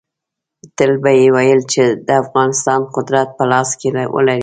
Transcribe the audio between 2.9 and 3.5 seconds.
قدرت په